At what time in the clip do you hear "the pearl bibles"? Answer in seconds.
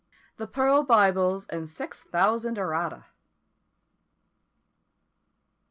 0.37-1.45